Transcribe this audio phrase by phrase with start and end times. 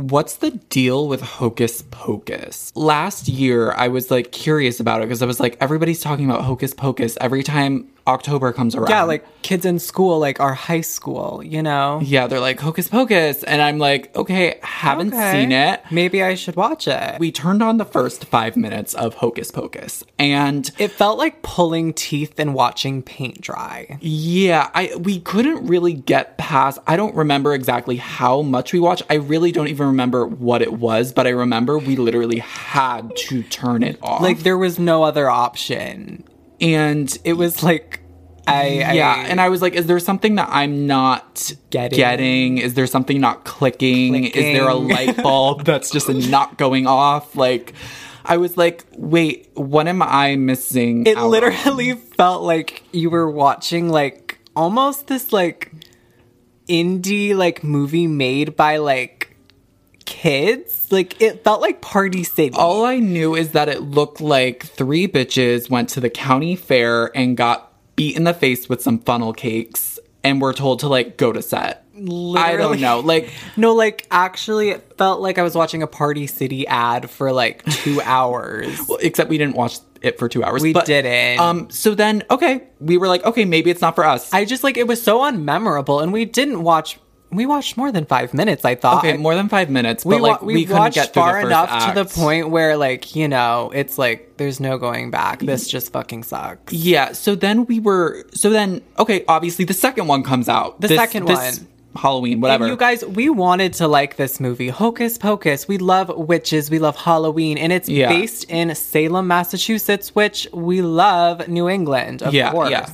[0.00, 2.72] what's the deal with Hocus Pocus?
[2.74, 6.42] Last year, I was like curious about it because I was like, everybody's talking about
[6.42, 8.90] Hocus Pocus every time October comes around.
[8.90, 12.00] Yeah, like kids in school, like our high school, you know?
[12.02, 15.32] yeah, they're like Hocus Pocus, and I'm like, okay, haven't Okay.
[15.32, 15.80] seen it.
[15.90, 17.18] Maybe I should watch it.
[17.18, 21.92] We turned on the first five minutes of Hocus Pocus, and it felt like pulling
[21.94, 23.98] teeth and watching paint dry.
[24.00, 26.78] Yeah, I we couldn't really get past.
[26.86, 29.02] I don't remember exactly how much we watched.
[29.08, 33.42] I really don't even remember what it was, but I remember we literally had to
[33.44, 34.20] turn it off.
[34.20, 36.24] Like there was no other option.
[36.60, 37.99] and It was like
[38.52, 41.96] I yeah, and I was like, is there something that I'm not Getting.
[41.96, 42.58] getting?
[42.58, 44.24] Is there something not clicking?
[44.24, 47.36] Is there a light bulb that's just not going off?
[47.36, 47.74] Like
[48.24, 51.06] I was like, wait, what am I missing?
[51.06, 51.30] it out on?
[51.30, 55.72] literally felt like you were watching like almost this like
[56.68, 59.36] indie like movie made by like
[60.04, 60.90] kids.
[60.90, 62.54] Like it felt like Party City.
[62.56, 67.16] All I knew is that it looked like three bitches went to the county fair
[67.16, 67.69] and got
[68.00, 71.42] beat in the face with some funnel cakes and were told to like go to
[71.42, 71.84] set.
[71.94, 73.00] I don't know.
[73.00, 77.30] Like No, like actually, it felt like I was watching a Party City ad for
[77.30, 78.80] like two hours.
[78.88, 80.62] well, except we didn't watch it for 2 hours.
[80.62, 81.40] We but, didn't.
[81.40, 84.32] Um so then okay, we were like okay, maybe it's not for us.
[84.32, 86.98] I just like it was so unmemorable, and we didn't watch.
[87.32, 88.64] We watched more than five minutes.
[88.64, 89.04] I thought.
[89.04, 91.94] okay, more than 5 minutes, we like we, we, couldn't watched get far enough to
[91.94, 95.40] the point where like you know it's like there's no going back.
[95.40, 96.72] This just fucking sucks.
[96.72, 100.80] Yeah, so then we were so then okay, obviously the second one comes out.
[100.80, 101.68] The This- second this one.
[101.96, 102.64] Halloween, whatever.
[102.64, 105.66] And you guys, we wanted to like this movie, Hocus Pocus.
[105.66, 106.70] We love witches.
[106.70, 108.08] We love Halloween, and it's Yeah.
[108.08, 112.70] based in Salem, Massachusetts, which we love New England, of Yeah, course.
[112.70, 112.86] yeah.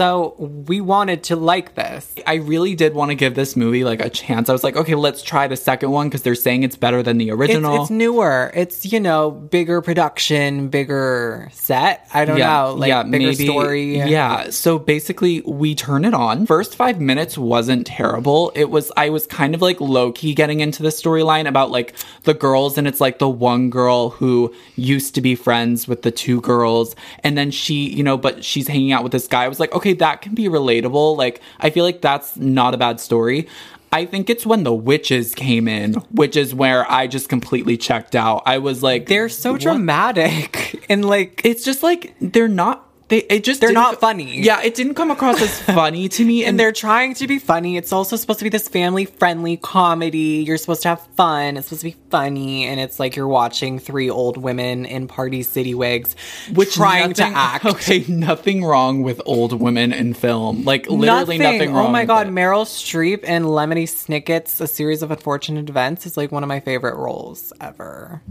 [0.00, 2.14] So we wanted to like this.
[2.26, 4.48] I really did want to give this movie like a chance.
[4.48, 7.18] I was like, okay, let's try the second one because they're saying it's better than
[7.18, 7.82] the original.
[7.82, 8.50] it's newer.
[8.54, 12.08] It's you know bigger production, bigger set.
[12.14, 13.98] I don't know, like bigger story.
[13.98, 14.48] Yeah.
[14.48, 16.46] So basically, we turn it on.
[16.46, 18.52] First five minutes wasn't terrible.
[18.54, 21.94] It was, I was kind of like low key getting into the storyline about like
[22.22, 26.10] the girls, and it's like the one girl who used to be friends with the
[26.10, 29.44] two girls, and then she, you know, but she's hanging out with this guy.
[29.44, 31.16] I was like, okay, that can be relatable.
[31.16, 33.48] Like, I feel like that's not a bad story.
[33.92, 38.14] I think it's when the witches came in, which is where I just completely checked
[38.14, 38.42] out.
[38.46, 43.18] I was like, They're so what dramatic and like it's just like they're not they
[43.28, 44.40] it just They're didn't funny.
[44.40, 47.38] yeah it didn't come across as funny to me and and they're trying to be
[47.38, 47.76] funny.
[47.76, 50.42] It's also supposed to be this family friendly comedy.
[50.46, 51.56] You're supposed to have fun.
[51.58, 55.42] It's supposed to be funny, and it's like you're watching three old women in Party
[55.42, 56.16] City wigs,
[56.54, 57.64] which trying nothing- to act.
[57.74, 62.28] okay nothing wrong with old women in film like literally nothing, wrong Oh my god,
[62.28, 62.30] it.
[62.30, 66.60] Meryl Streep and Lemony Snicket's A Series of Unfortunate Events is like one of my
[66.60, 68.22] favorite roles ever.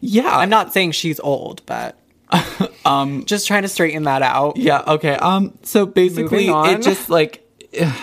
[0.00, 1.96] yeah I'm not saying she's old, but
[2.84, 4.56] um, just trying to straighten that out.
[4.56, 7.44] yeah okay um so basically it just like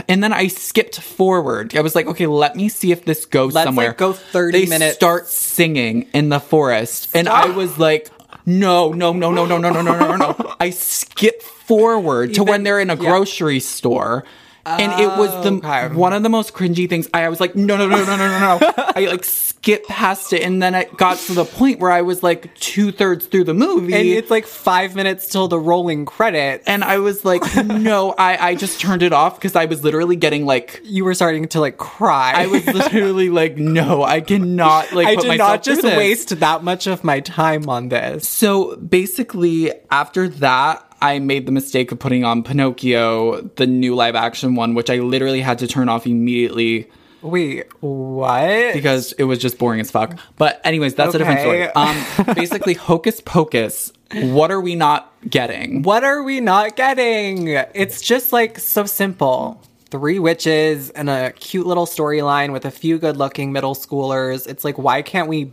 [0.08, 1.76] and then I skipped forward.
[1.76, 3.88] I was like, okay, let me see if this goes Let's, somewhere.
[3.90, 4.96] like, go 30 they minutes.
[4.96, 8.10] start singing in the forest, and I was like,
[8.46, 10.56] no, no, no, no, no, no, no, no, no, no.
[10.60, 13.10] I skip forward to when they're in a yeah.
[13.10, 14.24] grocery store.
[14.66, 15.94] And it was the oh, Okay.
[15.94, 17.08] one of the most cringy things.
[17.14, 18.74] I, I was like, no, no, no, no, no, no, no.
[18.96, 22.24] I like skipped past it, and then it got to the point where I was
[22.24, 26.64] like two thirds through the movie, And it's like five minutes till the rolling credit,
[26.66, 30.16] and I was like, no, I, I just turned it off because I was literally
[30.16, 32.34] getting like, You were starting to like cry.
[32.36, 35.08] I was literally like, no, I cannot like.
[35.08, 38.28] I put did not just waste that much of my time on this.
[38.28, 44.16] So basically, after that, I made the mistake of putting on Pinocchio, the new live
[44.16, 46.90] action one, which I literally had to turn off immediately
[47.26, 48.74] Wait, what?
[48.74, 50.18] because it was just boring as fuck.
[50.38, 51.64] But anyways, that's a different story.
[51.64, 53.92] Um, basically, Hocus Pocus.
[54.14, 55.82] What are we not getting?
[55.82, 57.48] what are we not getting?
[57.48, 59.62] It's just like so simple.
[59.90, 64.48] Three witches and a cute little storyline with a few good looking middle schoolers.
[64.48, 65.52] It's like, why can't we?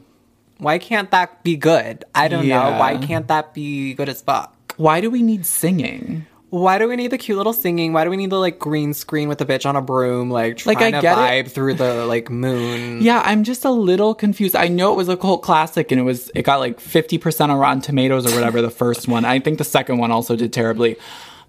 [0.59, 2.05] Why can't that be good?
[2.15, 2.73] I don't know.
[2.79, 4.55] Why can't that be good as fuck?
[4.83, 6.27] Why do we need singing?
[6.51, 7.95] Why do we need the cute little singing?
[7.95, 10.67] Why do we need the like green screen with a bitch on a broom, like
[10.67, 11.53] Like, trying I to get vibe it.
[11.53, 13.01] through the like moon?
[13.09, 14.55] Yeah, I'm just a little confused.
[14.55, 17.57] I know it was a cult classic and it was it got like 50% on
[17.59, 19.25] Rotten Tomatoes or whatever the first one.
[19.25, 20.97] I think the second one also did terribly.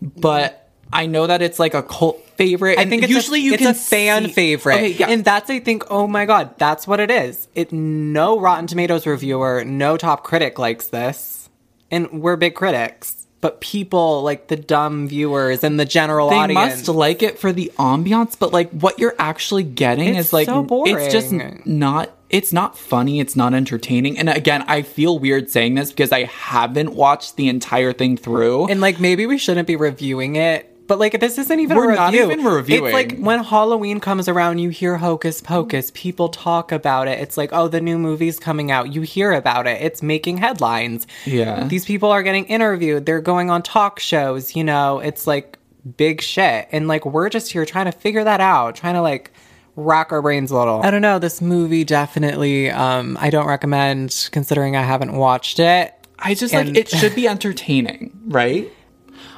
[0.02, 2.78] But I know that it's like a cult favorite.
[2.80, 5.10] I think it's usually a, you it's can a fan see- favorite, Okay, yeah.
[5.10, 5.84] and that's I think.
[5.90, 7.48] Oh my god, that's what it is.
[7.56, 11.50] It no Rotten Tomatoes reviewer, no top critic likes this,
[11.92, 13.23] and we're big critics.
[13.44, 16.48] But people like the dumb viewers and the general audience.
[16.48, 16.88] they audience.
[16.88, 20.46] must like it for the ambiance, but like what you're actually getting It's is like
[20.46, 21.34] so it's just
[21.66, 24.18] not it's not funny, it's not entertaining.
[24.18, 28.68] And again, I feel weird saying this because I haven't watched the entire thing through.
[28.68, 30.73] And like maybe we shouldn't be reviewing it.
[30.86, 32.32] But like this isn't even We're a not review.
[32.32, 32.86] even reviewing.
[32.86, 35.92] It's like when Halloween comes around, you hear Hocus Pocus.
[35.94, 37.20] People talk about it.
[37.20, 38.94] It's like, oh, the new movie's coming out.
[38.94, 39.82] You hear about it.
[39.82, 41.08] It's making headlines.
[41.26, 41.64] Yeah.
[41.66, 43.06] These people are getting interviewed.
[43.06, 44.56] They're going on talk shows.
[44.58, 45.58] You know, it's like
[45.98, 46.68] big shit.
[46.72, 49.32] And like we're just here trying to figure that out, trying to like
[49.78, 50.82] rack our brains a little.
[50.84, 51.18] I don't know.
[51.18, 52.70] This movie definitely.
[52.70, 55.94] Um, I don't recommend considering I haven't watched it.
[56.20, 58.72] I just And- like it should be entertaining, right?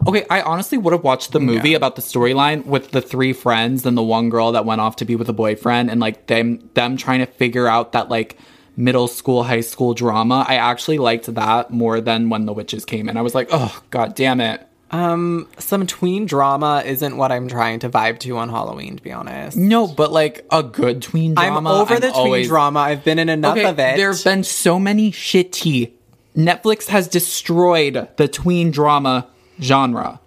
[0.08, 1.78] Okay, I honestly would have watched the movie Yeah.
[1.78, 5.06] about the storyline with the three friends and the one girl that went off to
[5.06, 8.38] be with a boyfriend and like them them trying to figure out that like
[8.78, 10.46] middle school high school drama.
[10.48, 13.16] I actually liked that more than when the witches came in.
[13.18, 17.80] I was like, "Oh god damn it." Um, some tween drama isn't what I'm trying
[17.80, 18.98] to vibe to on Halloween.
[18.98, 19.58] To be honest.
[19.58, 21.58] No, but like a good tween drama.
[21.58, 22.80] I'm over the tween always- drama.
[22.82, 23.98] I've been in enough Okay, of it.
[23.98, 25.92] there have been so many shitty.
[26.38, 29.28] Netflix has destroyed the tween drama
[29.62, 30.20] genre.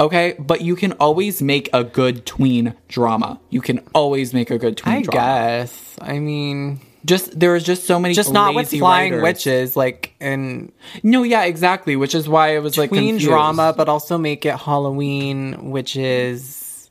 [0.00, 3.38] Okay, but you can always make a good tween drama.
[3.50, 5.18] You can always make a good tween I drama.
[5.20, 5.96] guess.
[6.00, 9.22] I mean, Just there is just so many just not with flying writers.
[9.22, 10.72] witches, like in
[11.04, 11.94] No, yeah, exactly.
[11.96, 13.26] Which is why it was like tween confused.
[13.26, 16.90] drama, but also make it Halloween witches,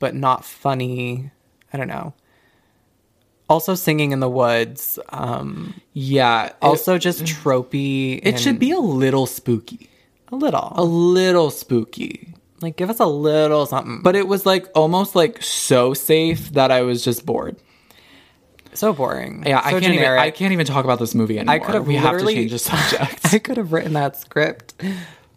[0.00, 1.30] but not funny.
[1.72, 2.12] I don't know.
[3.48, 4.98] Also, singing in the woods.
[5.10, 6.46] Um, Yeah.
[6.46, 8.20] it- also, just tropey.
[8.22, 9.88] it should be a little spooky.
[10.30, 10.72] A little.
[10.76, 12.34] A little spooky.
[12.60, 14.00] like, give us a little something.
[14.02, 17.56] But it was like almost like so safe that I was just bored.
[18.74, 19.44] so boring.
[19.46, 20.00] Yeah, I can't generic.
[20.00, 21.54] even I can't even talk about this movie anymore.
[21.54, 23.20] I could have we have to change the subject.
[23.32, 24.74] I could have written that script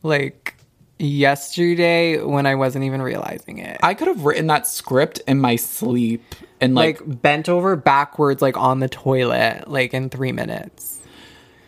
[0.03, 0.55] like
[0.99, 3.79] yesterday when I wasn't even realizing it.
[3.81, 8.41] I could have written that script in my sleep and like, like bent over backwards
[8.41, 10.99] like on the toilet like in 3 minutes.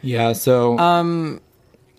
[0.02, 1.42] yeah, so um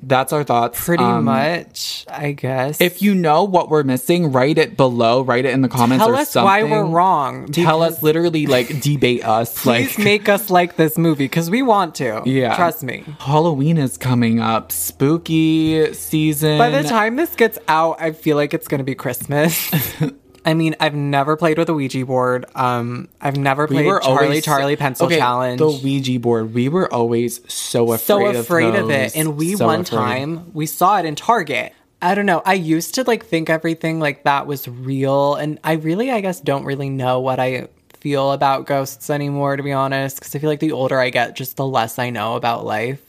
[0.03, 0.85] that's our thoughts.
[0.85, 2.81] Pretty Um, much, I guess.
[2.81, 6.13] If you know what we're missing, write it below, write it in the comments tell
[6.13, 6.45] or us something.
[6.45, 10.99] why we're wrong, Tell us literally like debate us Please like make us like this
[10.99, 12.23] movie because we want to.
[12.27, 12.55] Yeah.
[12.57, 13.05] trust me.
[13.21, 14.73] Halloween is coming up.
[14.73, 16.59] Spooky season.
[16.59, 19.71] By the time this gets out, I feel like it's gonna be Christmas.
[20.45, 22.45] I mean, I've never played with a Ouija board.
[22.55, 25.59] Um, I've never played Charlie always- Charlie Pencil Okay, Challenge.
[25.59, 26.53] The Ouija board.
[26.55, 28.35] We were always so afraid.
[28.35, 29.15] so afraid of, those.
[29.15, 29.17] it.
[29.17, 29.97] And we So one afraid.
[29.99, 31.73] time we saw it in Target.
[32.03, 32.43] I don't know.
[32.45, 36.41] I used to like think everything like that was real, and I really, I guess,
[36.41, 37.69] don't really know what I
[38.01, 40.17] feel about ghosts anymore, to be honest.
[40.19, 43.01] Because I feel like the older I get, just the less I know about life.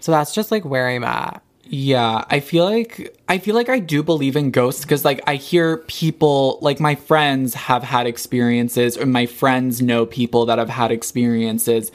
[0.00, 1.40] So that's just like where I'm at.
[1.68, 5.34] Yeah, I feel like I feel like I do believe in ghosts because like I
[5.34, 10.68] hear people like my friends have had experiences or my friends know people that have
[10.68, 11.90] had experiences.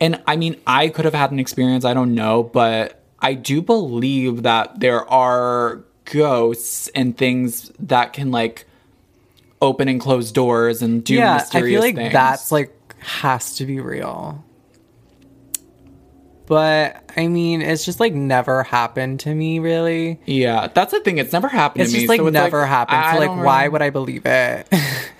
[0.00, 3.60] And I mean, I could have had an experience, I don't know, but I do
[3.60, 8.66] believe that there are ghosts and things that can like
[9.60, 12.12] open and close doors and do yeah, I feel like things.
[12.12, 14.44] that's like has to be real.
[16.48, 20.18] But I mean, it's just like never happened to me, really.
[20.24, 21.18] yeah, that's the thing.
[21.18, 22.00] It's never happened It's to me.
[22.04, 22.96] just like so never happened.
[22.98, 24.66] I So like, why really- would I believe it?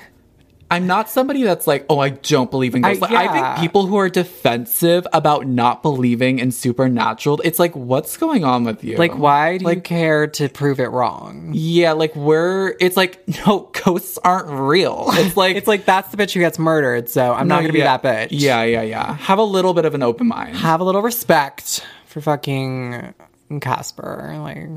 [0.70, 3.02] I'm not somebody that's like, oh, I don't believe in ghosts.
[3.02, 7.74] I- Like, I, think people who are defensive about not believing in supernatural, it's like,
[7.74, 8.96] what's going on with you?
[8.98, 11.52] like, why do you Like- care to prove it wrong?
[11.54, 12.74] Yeah, like we're.
[12.80, 15.06] It's like, no, ghosts aren't real.
[15.12, 17.80] It's like, It's like that's the bitch who gets murdered, so I'm not gonna be
[17.80, 18.28] that bitch.
[18.32, 19.14] Yeah, yeah, yeah.
[19.14, 20.56] Have a little bit of an open mind.
[20.56, 23.14] Have a little respect for fucking
[23.62, 24.36] Casper.
[24.40, 24.68] Like,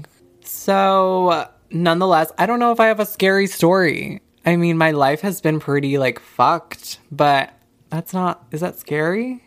[0.45, 4.21] so nonetheless, I don't know if I have a scary story.
[4.45, 7.53] I mean, my life has been pretty like fucked, but
[7.89, 8.45] that's not.
[8.51, 9.43] Is that scary?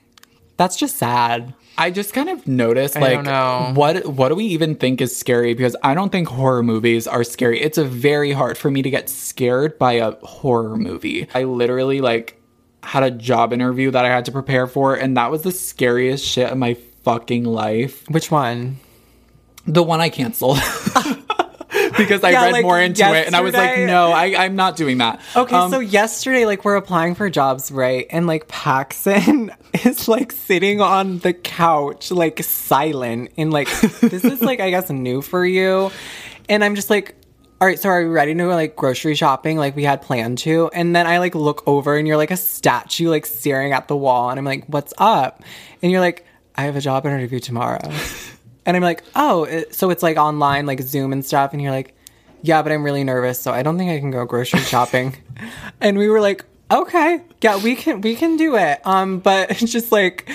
[0.57, 1.55] That's just sad.
[1.77, 3.27] I just kind of noticed, like,
[3.75, 5.55] what what do we even think is scary?
[5.55, 7.61] Because I don't think horror movies are scary.
[7.61, 11.27] It's a very hard for me to get scared by a horror movie.
[11.35, 12.41] I literally like
[12.85, 16.25] had a job interview that I had to prepare for, and that was the scariest
[16.25, 18.09] shit of my fucking life.
[18.09, 18.77] Which one?
[19.67, 20.59] The one I canceled.
[21.99, 24.57] because I Yeah, read like, more into it and I was like, no, I, I'm
[24.57, 25.21] not doing that.
[25.35, 28.07] Okay, Um, so yesterday, like, we're applying for jobs, right?
[28.11, 29.51] And like, Paxson
[29.85, 33.33] is like sitting on the couch, like, silent.
[33.37, 33.69] And like,
[34.01, 35.91] this is like, I guess, new for you.
[36.49, 37.17] And I'm just like,
[37.61, 40.39] all right, so are we ready to go like grocery shopping like we had planned
[40.39, 40.69] to?
[40.75, 43.97] And then I like look over and you're like a statue, like staring at the
[43.97, 44.29] wall.
[44.29, 45.43] And I'm like, what's up?
[45.81, 47.91] And you're like, I have a job interview tomorrow.
[48.67, 51.53] And I'm like, oh, it, so it's like online, like Zoom and stuff.
[51.53, 51.95] And you're like,
[52.43, 55.17] yeah, but I'm really nervous, so I don't think I can go grocery shopping.
[55.81, 57.21] and we were like, Okay.
[57.43, 58.81] Yeah, we can we can do it.
[58.87, 60.31] Um, but it's just like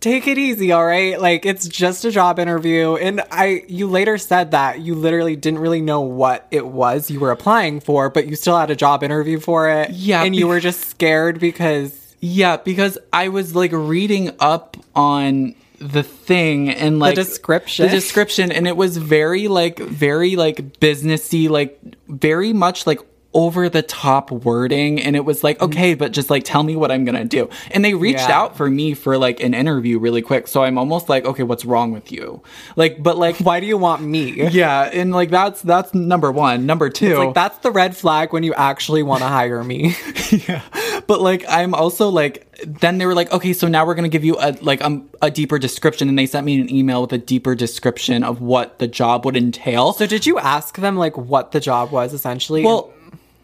[0.00, 1.20] take it easy, all right?
[1.20, 2.94] Like it's just a job interview.
[2.96, 7.20] And I you later said that you literally didn't really know what it was you
[7.20, 9.90] were applying for, but you still had a job interview for it.
[9.90, 15.54] Yeah, And you were just scared because Yeah, because I was like reading up on
[15.78, 17.86] the thing and like the description.
[17.86, 18.52] the description.
[18.52, 21.78] And it was very like very like businessy like
[22.08, 23.00] very much like
[23.32, 25.00] over the top wording.
[25.02, 25.64] And it was like mm.
[25.64, 27.50] okay but just like tell me what i'm gonna do.
[27.72, 28.38] And they reached Yeah.
[28.38, 30.46] out for me for like an interview really quick.
[30.46, 32.42] So i'm almost like okay what's wrong with you?
[32.76, 34.48] Like but like why do you want me?
[34.48, 34.90] yeah.
[34.92, 36.66] And like that's that's number one.
[36.66, 39.96] Number two Like that's the red flag when you actually want to hire me.
[40.30, 40.62] yeah
[41.06, 44.24] but like i'm also like then they were like okay so now we're gonna give
[44.24, 46.08] you a like um, a deeper description.
[46.08, 49.36] And they sent me an email with a deeper description of what the job would
[49.36, 49.92] entail.
[49.92, 52.64] So did you ask them like what the job was essentially?
[52.64, 52.92] well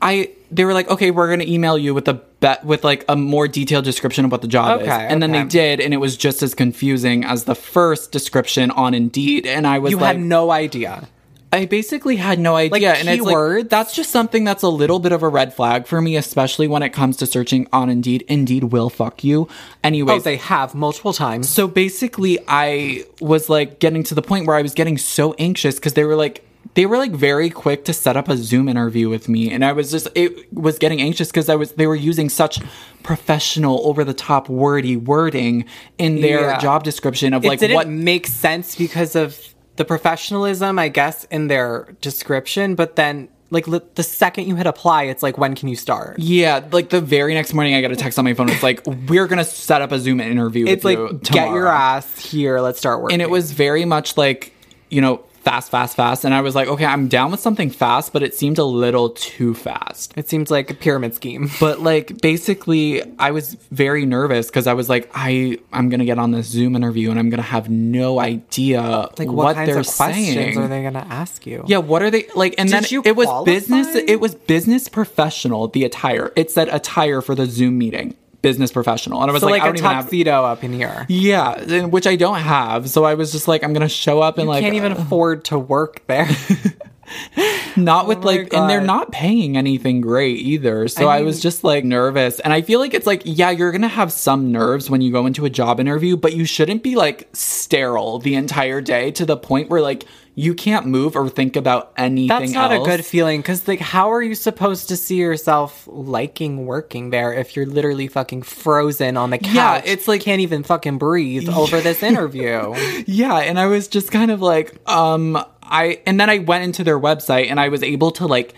[0.03, 3.15] i they were like okay we're gonna email you with a bet with like a
[3.15, 4.89] more detailed description of what the job is.
[4.89, 8.71] Okay, and then they did and it was just as confusing as the first description
[8.71, 9.47] on indeed.
[9.47, 11.07] And i was you like had no idea.
[11.53, 12.71] I basically had no idea.
[12.71, 15.87] Like and it's like, that's just something that's a little bit of a red flag
[15.87, 18.25] for me, especially when it comes to searching on Indeed.
[18.29, 19.49] Indeed will fuck you.
[19.51, 21.49] Oh, Anyways, they have multiple times.
[21.49, 25.75] so basically I was like getting to the point where I was getting so anxious
[25.75, 29.09] because they were like, they were like very quick to set up a Zoom interview
[29.09, 29.51] with me.
[29.51, 32.61] And I was just, it was getting anxious because I was, they were using such
[33.03, 35.65] professional, over the top, wordy wording
[35.99, 36.59] in their Yeah.
[36.59, 39.50] job description of it like didn't what makes sense because of
[39.81, 42.75] the professionalism, I guess, in their description.
[42.75, 46.19] But then, like li- the second you hit apply, it's like, when can you start?
[46.19, 48.51] Yeah, like the very next morning, I got a text on my phone.
[48.51, 50.67] It's like we're gonna set up a Zoom interview.
[50.67, 52.61] It's with like, you get your ass here.
[52.61, 53.15] Let's start working.
[53.15, 54.53] and it was very much like
[54.91, 56.25] you know fast, fast, fast.
[56.25, 59.11] And I was like, okay, I'm down with something fast, but it seemed a little
[59.11, 60.13] too fast.
[60.17, 61.51] It seems like a pyramid scheme.
[61.61, 66.19] But like basically, I was very nervous because I was like, I I'm gonna get
[66.19, 68.81] on this Zoom interview and I'm gonna have no idea
[69.19, 70.59] Like, what, what, kinds they're of questions saying.
[70.59, 71.65] are they going to ask you?
[71.67, 72.55] Yeah, what are they like?
[72.59, 73.53] And Did then you it was qualify?
[73.53, 73.89] business.
[73.97, 75.69] It was business professional.
[75.69, 76.33] The attire.
[76.37, 78.15] It said attire for the Zoom meeting.
[78.43, 80.05] Business professional, and I was So, like, like, I a don't even have.
[80.05, 81.05] tuxedo up in here.
[81.09, 82.89] Yeah, which I don't have.
[82.89, 85.45] So I was just like, I'm gonna show up and like Can't even uh, afford
[85.47, 86.29] to work there.
[87.77, 90.89] not oh with Oh like, and they're not paying anything great either.
[90.89, 93.73] So I, I was just like nervous, and I feel like it's like, yeah, you're
[93.73, 96.97] gonna have some nerves when you go into a job interview, but you shouldn't be
[96.97, 100.05] like sterile the entire day to the point where like
[100.41, 102.29] you can't move or think about anything.
[102.29, 102.87] That's not else.
[102.87, 107.35] a good feeling because, like, how are you supposed to see yourself liking working there
[107.35, 109.55] if you're literally fucking frozen on the couch?
[109.55, 112.75] Yeah, it's like- can't even fucking breathe over this interview.
[113.07, 116.85] Yeah, and I was just kind of like, um, I and then I went into
[116.85, 118.55] their website and I was able to like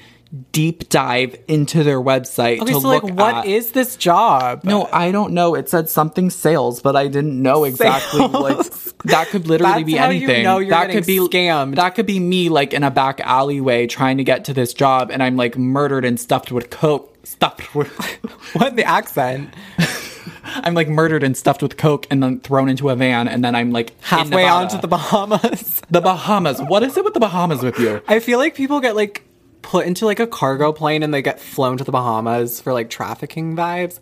[0.50, 3.46] deep dive into their website Okay, to so like, what at.
[3.46, 4.64] is this job?
[4.64, 5.54] no, I don't know.
[5.54, 8.56] It said something sales, but I didn't know exactly like
[9.04, 10.44] that could literally be how you anything.
[10.44, 11.74] know you're that could be scammed.
[11.76, 15.10] That could be me like in a back alleyway trying to get to this job
[15.10, 17.10] and I'm like murdered and stuffed with coke.
[17.24, 17.88] Stuffed with
[18.54, 19.52] What the accent?
[20.44, 23.54] I'm like murdered and stuffed with coke and then thrown into a van and then
[23.54, 25.82] I'm like Halfway onto the Bahamas.
[25.90, 26.60] the Bahamas.
[26.62, 28.02] What is it with the Bahamas with you?
[28.08, 29.24] I feel like people get like
[29.62, 32.90] put into like a cargo plane and they get flown to the Bahamas for like
[32.90, 34.00] trafficking vibes.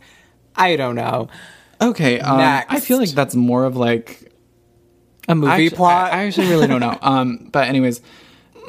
[0.57, 1.29] I don't know.
[1.81, 2.39] Okay, um,
[2.69, 4.33] I feel like that's more of like
[5.29, 6.13] A movie plot.
[6.13, 6.99] I, I actually really don't know.
[7.03, 8.03] Um, but anyways,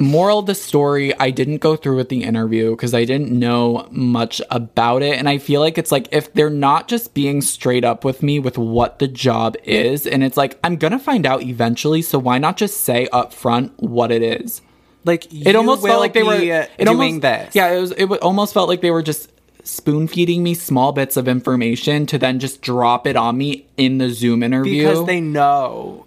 [0.00, 3.86] moral of the story: I didn't go through with the interview because I didn't know
[3.90, 7.84] much about it, and I feel like it's like if they're not just being straight
[7.84, 11.42] up with me with what the job is, and it's like I'm gonna find out
[11.42, 14.62] eventually, so why not just say up front what it is?
[15.04, 17.54] Like It almost felt like they were uh, it doing almost, this.
[17.54, 17.90] Yeah, it was.
[17.92, 19.30] It almost felt like they were just
[19.64, 23.98] spoon feeding me small bits of information to then just drop it on me in
[23.98, 26.06] the Zoom interview because they know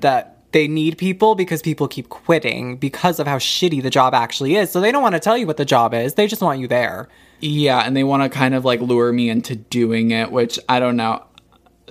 [0.00, 4.56] that they need people because people keep quitting because of how shitty the job actually
[4.56, 4.70] is.
[4.70, 6.14] So they don't want to tell you what the job is.
[6.14, 7.08] They just want you there.
[7.40, 10.78] Yeah, and they want to kind of like lure me into doing it, which I
[10.80, 11.24] don't know.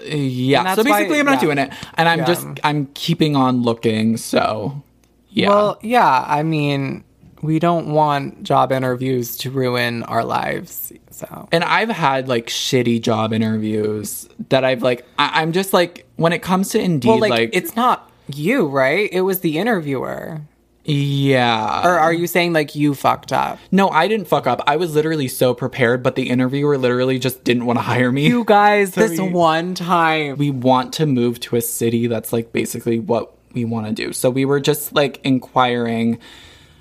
[0.04, 1.40] Yeah, so basically, why- I'm not yeah.
[1.42, 2.26] doing it, and I'm Yeah.
[2.26, 4.18] just I'm keeping on looking.
[4.18, 4.82] So,
[5.32, 7.04] yeah, Well, yeah, I mean,
[7.42, 10.92] we don't want job interviews to ruin our lives.
[11.10, 16.06] So and I've had like shitty job interviews that I've like I- I'm just like
[16.18, 19.10] when it comes to Indeed, well, like, like, it's not you, right?
[19.12, 20.42] It was the interviewer.
[20.84, 23.60] yeah, Or are you saying like you fucked up?
[23.72, 24.62] no, I didn't fuck up.
[24.68, 28.28] I was literally so prepared, but the interviewer literally just didn't want to hire me.
[28.28, 30.38] You guys, this one time.
[30.38, 34.14] we want to move to a city that's like basically what we want to do.
[34.14, 36.20] So we were just like inquiring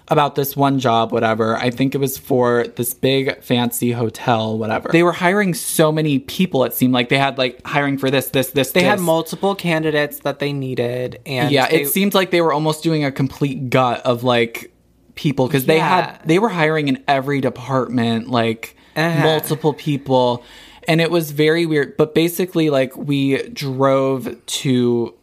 [0.09, 1.57] about this one job, whatever.
[1.57, 4.89] I think it was for this big fancy hotel, whatever.
[4.91, 6.65] They were hiring so many people.
[6.65, 8.73] It seemed like they had like hiring for this, this, this.
[8.73, 8.89] They this.
[8.89, 12.83] had multiple candidates that they needed, and Yeah, they- it seemed like they were almost
[12.83, 14.73] doing a complete gut of like
[15.15, 19.23] people because they had they were hiring in every department, like Uh-huh.
[19.23, 20.43] multiple people,
[20.89, 21.97] and it was very weird.
[21.97, 25.15] But basically, like we drove to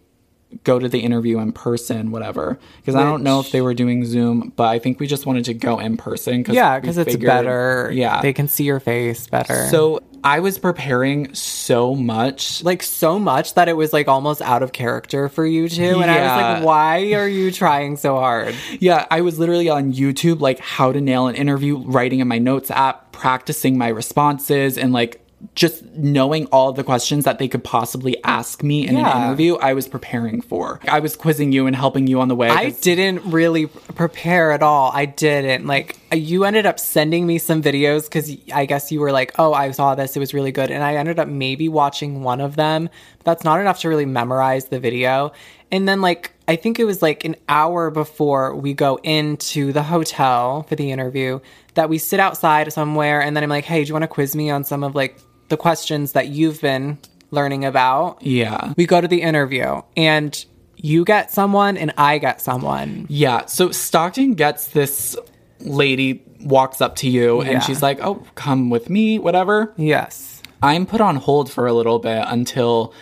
[0.63, 2.59] go to the interview in person, whatever.
[2.77, 5.45] Because I don't know if they were doing Zoom, but I think we just wanted
[5.45, 6.43] to go in person.
[6.43, 7.91] Cause yeah, because it's better.
[7.93, 8.21] Yeah.
[8.21, 9.67] they can see your face better.
[9.67, 12.63] so I was preparing so much.
[12.63, 16.09] like so much that it was like almost out of character for you two, and
[16.09, 18.55] I was like, why are you trying so hard?
[18.79, 22.39] Yeah, I was literally on YouTube, like how to nail an interview, writing in my
[22.39, 25.21] notes app, practicing my responses, and like
[25.53, 29.55] just knowing all the questions that they could possibly ask me in an interview.
[29.57, 30.79] I was preparing for.
[30.87, 32.49] I was quizzing you and helping you on the way.
[32.49, 34.91] I didn't really prepare at all.
[34.93, 35.67] I didn't.
[35.67, 39.53] Like, you ended up sending me some videos because I guess you were like, oh,
[39.53, 40.15] I saw this.
[40.15, 40.71] It was really good.
[40.71, 42.89] And I ended up maybe watching one of them.
[43.19, 45.33] But that's not enough to really memorize the video.
[45.71, 49.83] And then, like, I think it was like an hour before we go into the
[49.83, 51.41] hotel for the interview
[51.73, 53.21] that we sit outside somewhere.
[53.21, 55.19] And then I'm like, hey, do you want to quiz me on some of like
[55.49, 56.97] the questions that you've been
[57.31, 58.21] learning about?
[58.21, 58.73] Yeah.
[58.77, 63.05] We go to the interview and you get someone and I get someone.
[63.09, 63.45] Yeah.
[63.45, 65.15] So Stockton gets this
[65.59, 67.49] lady walks up to you Yeah.
[67.51, 70.41] and she's like, "Oh, come with me, whatever." Yes.
[70.61, 72.93] I'm put on hold for a little bit until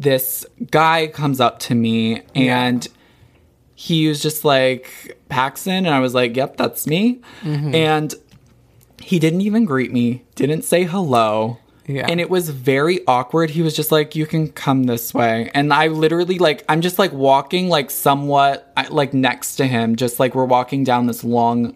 [0.00, 2.86] this guy comes up to me and
[3.74, 7.74] he was just like Paxson and I was like, "Yep, that's me." Mm-hmm.
[7.74, 8.14] And
[9.02, 11.58] he didn't even greet me, didn't say hello.
[11.88, 12.06] Yeah.
[12.08, 13.50] And it was very awkward.
[13.50, 16.98] He was just like, "You can come this way." And I literally like I'm just
[16.98, 21.74] like walking like somewhat like next to him, just like we're walking down this long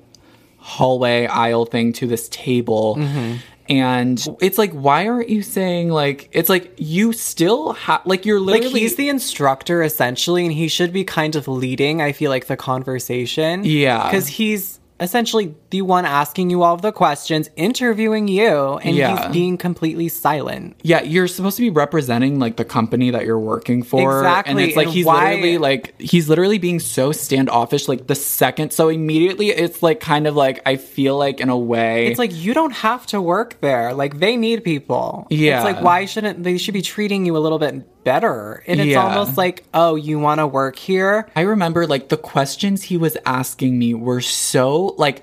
[0.58, 2.96] hallway aisle thing to this table.
[2.96, 3.36] Mm-hmm.
[3.68, 6.28] And it's like, why aren't you saying like?
[6.32, 10.68] It's like you still have like you're Like literally he's the instructor essentially, and he
[10.68, 13.64] should be kind of leading, I feel like, the conversation.
[13.64, 14.04] Yeah.
[14.04, 19.16] Because he's essentially the one asking you all of the questions, interviewing you, and Yeah.
[19.26, 20.76] he's being completely silent.
[20.82, 21.02] yeah.
[21.02, 24.50] You're supposed to be representing like the company that you're working for, Exactly.
[24.50, 27.88] and it's like and he's why- literally like he's literally being so standoffish.
[27.88, 31.58] Like the second, so immediately it's like kind of like I feel like in a
[31.58, 33.94] way It's like you don't have to work there.
[33.94, 35.26] Like they need people.
[35.30, 35.56] Yeah.
[35.56, 38.62] It's like why shouldn't they should be treating you a little bit better?
[38.66, 39.02] And it's Yeah.
[39.04, 41.28] almost like, oh, you want to work here?
[41.36, 45.22] I remember like the questions he was asking me were so like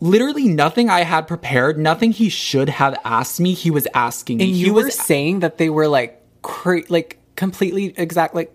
[0.00, 4.44] literally nothing I had prepared, nothing he should have asked me, he was asking me.
[4.44, 8.52] And he you was were saying that they were like cra- like completely exact like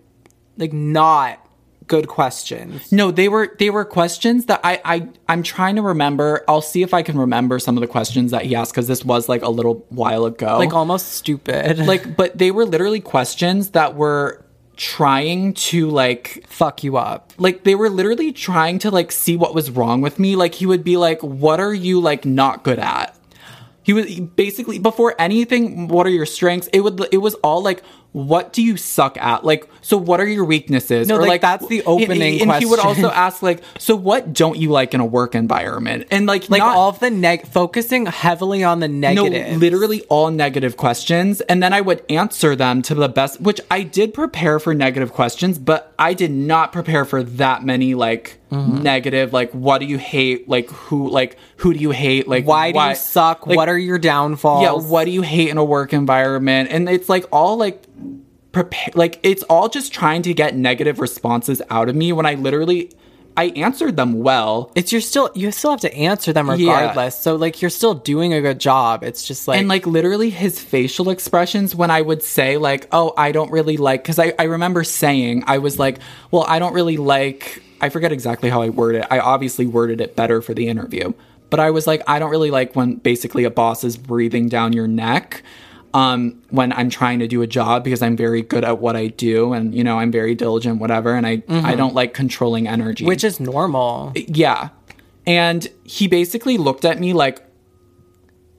[0.58, 1.45] like not
[1.86, 2.90] good questions.
[2.92, 6.44] No, they were they were questions that I I I'm trying to remember.
[6.48, 9.04] I'll see if I can remember some of the questions that he asked cuz this
[9.04, 10.58] was like a little while ago.
[10.58, 11.86] Like almost stupid.
[11.86, 14.44] Like but they were literally questions that were
[14.76, 17.32] trying to like fuck you up.
[17.38, 20.66] like they were literally trying to like see what was wrong with me like he
[20.66, 23.16] would be like what are you like not good at
[23.82, 27.82] he was basically before anything what are your strengths it would it was all like
[28.16, 31.82] what do you suck at like so what are your weaknesses No, like, that's the
[31.82, 35.34] opening and, he would also ask like so what don't you like in a work
[35.34, 39.52] environment and like Like not- all of the neg focusing heavily on the negative.
[39.52, 41.42] no, literally all negative questions.
[41.42, 45.12] And then I would answer them to the best, which I did prepare for negative
[45.12, 48.82] questions, but I did not prepare for that many like Mm-hmm.
[48.84, 50.48] negative, like what do you hate?
[50.48, 52.28] Like who, like who do you hate?
[52.28, 53.44] Like Why do you suck?
[53.44, 54.62] Like, what are your downfalls?
[54.62, 56.68] yeah, what do you hate in a work environment?
[56.70, 57.82] And it's like all like
[58.52, 62.34] prepare, like it's all just trying to get negative responses out of me when I
[62.34, 62.90] literally
[63.38, 64.72] I answered them well.
[64.74, 66.54] It's you're still you still have to answer them Yeah.
[66.54, 67.18] regardless.
[67.18, 69.04] So like you're still doing a good job.
[69.04, 73.12] It's just like and like literally his facial expressions when I would say like, "Oh,
[73.18, 75.98] I don't really like," because I I remember saying I was like,
[76.30, 79.08] "Well, I don't really like." I forget exactly how I worded it.
[79.10, 81.12] I obviously worded it better for the interview,
[81.50, 84.72] but I was like, I don't really like when basically a boss is breathing down
[84.72, 85.42] your neck.
[85.96, 89.06] Um, when I'm trying to do a job because I'm very good at what I
[89.06, 93.04] do and you know I'm very diligent, whatever, and I I don't like controlling energy
[93.06, 94.12] which is normal.
[94.14, 94.68] yeah.
[95.26, 97.42] And he basically looked at me like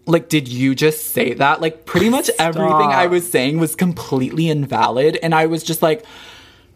[0.07, 1.61] like did you just say that?
[1.61, 6.05] Like pretty much everything I was saying was completely invalid and I was just like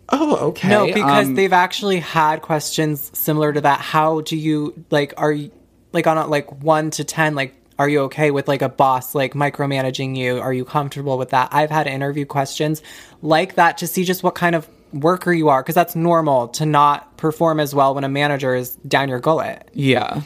[0.10, 0.70] oh okay.
[0.70, 3.80] No, because um, they've actually had questions similar to that.
[3.80, 5.50] How do you like are you
[5.94, 9.16] like on a like 1 to 10 like are you okay with like a boss
[9.16, 10.38] like micromanaging you?
[10.40, 11.50] Are you comfortable with that?
[11.52, 12.84] I've had interview questions
[13.24, 16.66] like that to see just what kind of worker you are because that's normal to
[16.68, 19.68] not perform as well when a manager is down your gullet.
[19.74, 20.22] Yeah.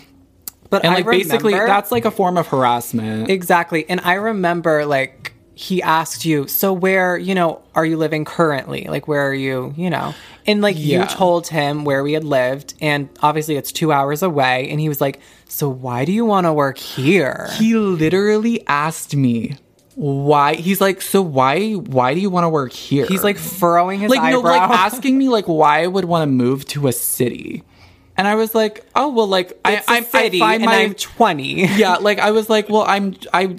[0.70, 3.30] But And I like basically that's like a form of harassment.
[3.30, 3.90] Exactly.
[3.90, 8.88] And I remember like he asked you, so where, you know, are you living currently?
[8.90, 10.14] Like where are you, you know?
[10.46, 11.04] And like Yeah.
[11.04, 14.90] you told him where we had lived and obviously it's 2 hours away and he
[14.90, 15.22] was like,
[15.56, 19.58] "So why do you want to work here?" he literally asked me
[19.96, 23.06] why he's like, so why why do you want to work here?
[23.06, 24.42] He's like furrowing his like eyebrow.
[24.42, 27.64] no, like asking me like why I would want to move to a city.
[28.18, 30.94] And I was like, oh well like I it's I'm I find and my I'm
[30.94, 31.78] 20.
[31.78, 33.56] yeah, like I was like, well, I'm I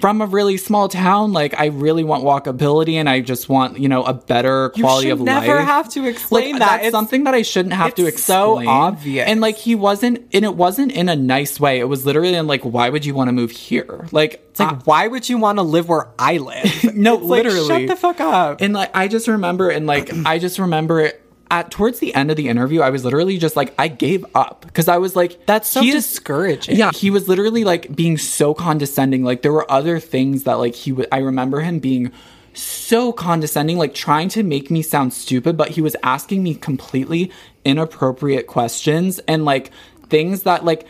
[0.00, 1.32] from a really small town.
[1.32, 5.20] Like I really want walkability, and I just want you know a better quality of
[5.20, 6.66] never have to explain like, that.
[6.68, 9.28] That's It's- something that I shouldn't have to it's so obvious.
[9.28, 11.78] And like he wasn't, and it wasn't in a nice way.
[11.78, 14.06] It was literally in like, why would you want to move here?
[14.12, 16.84] Like It's like, why would you want to live where I live?
[16.96, 17.66] No, It's like, literally.
[17.86, 18.60] shut the fuck up.
[18.60, 22.30] And like I just remember and like I just remember it at towards the end
[22.30, 25.46] of the interview, I was literally just like I gave up because I was like
[25.46, 26.76] That's so discouraging.
[26.76, 29.22] Yeah, he was literally like being so condescending.
[29.24, 32.10] Like there were other things that like he would I remember him being
[32.54, 37.30] so condescending, like trying to make me sound stupid, but he was asking me completely
[37.64, 39.70] inappropriate questions and like
[40.08, 40.86] things that like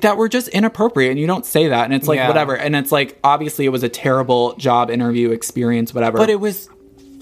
[0.00, 2.28] that were just inappropriate and you don't say that and it's like Yeah.
[2.28, 6.40] whatever and it's like obviously it was a terrible job interview experience whatever But it
[6.40, 6.68] was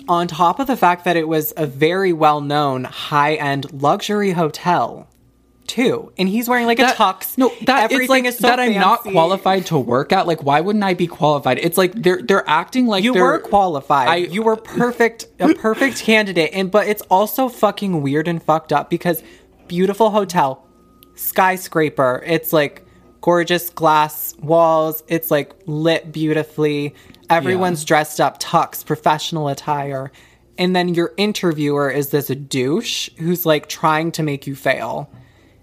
[0.09, 4.33] on top of the fact that it was a very well known high end luxury
[4.33, 5.09] hotel,
[5.67, 6.13] too.
[6.19, 7.39] And he's wearing like a that, tux.
[7.39, 8.61] No, that everything like is so that.
[8.61, 10.27] I'm not qualified to work at.
[10.27, 11.59] Like, why wouldn't I be qualified?
[11.59, 14.09] It's like they're they're acting like You were qualified.
[14.09, 16.51] I- you were perfect, a perfect candidate.
[16.53, 19.23] And but it's also fucking weird and fucked up because
[19.69, 20.67] beautiful hotel,
[21.15, 22.23] skyscraper.
[22.27, 22.85] It's like
[23.21, 25.03] gorgeous glass walls.
[25.09, 26.95] It's like lit beautifully.
[27.33, 30.13] Everyone's dressed up, tux, professional attire.
[30.59, 35.11] And then your interviewer is this douche who's like trying to make you fail.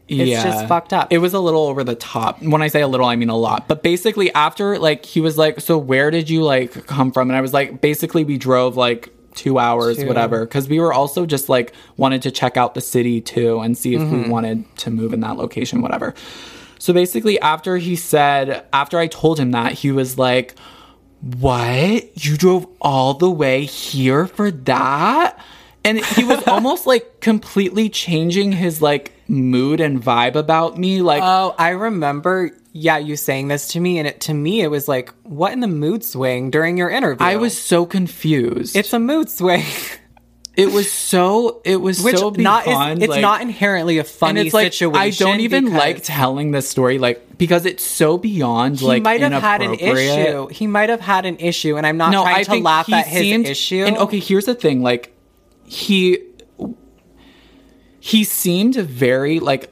[0.08, 1.14] It's just fucked up.
[1.14, 2.42] It was a little over the top.
[2.42, 3.68] When I say a little, I mean a lot.
[3.68, 7.38] But basically, after like he was like, "So where did you like come from?" And
[7.38, 11.48] I was like, "Basically, we drove like." Two hours, whatever, because we were also just
[11.48, 14.24] like wanted to check out the city too and see if Mm-hmm.
[14.24, 16.14] we wanted to move in that location, whatever.
[16.80, 20.56] So basically, after he said, after I told him that, he was like,
[21.22, 22.26] What?
[22.26, 25.38] You drove all the way here for that?
[25.84, 31.02] And he was almost like completely changing his like mood and vibe about me.
[31.02, 32.52] Like, Oh, I remember.
[32.72, 35.60] Yeah, you saying this to me, and it to me it was like, what in
[35.60, 37.26] the mood swing during your interview?
[37.26, 38.76] I was so confused.
[38.76, 39.64] It's a mood swing,
[40.60, 44.02] it was so, it was which so not beyond, is, it's like- not inherently a
[44.02, 45.00] and funny it's like situation.
[45.00, 49.04] I don't even like telling this story, like because it's so beyond like He like
[49.04, 50.48] might have had an issue.
[50.48, 53.08] He might have had an issue, and I'm not no, trying I to laugh at
[53.08, 53.86] his seemed, issue.
[53.86, 55.16] And okay, here's the thing: like
[55.66, 56.20] he
[58.00, 59.72] he seemed very like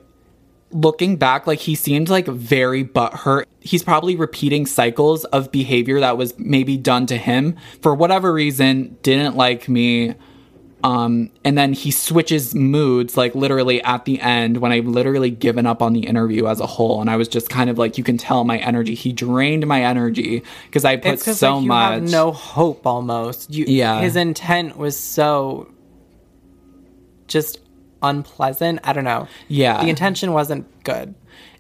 [0.71, 3.45] looking back, like he seemed like very butthurt.
[3.60, 8.97] He's probably repeating cycles of behavior that was maybe done to him for whatever reason.
[9.02, 10.15] Didn't like me.
[10.84, 15.66] Um, and then he switches moods like literally at the end when I've literally given
[15.66, 17.02] up on the interview as a whole.
[17.02, 18.94] And I was just kind of like, you can tell my energy.
[18.94, 21.94] He drained my energy because I put it's so like, you much.
[21.94, 23.52] have no hope almost.
[23.52, 24.02] You, Yeah.
[24.02, 25.72] his intent was so
[27.28, 27.60] just
[28.04, 28.80] unpleasant.
[28.84, 29.28] I don't know.
[29.48, 29.82] Yeah.
[29.82, 31.16] the intention wasn't good.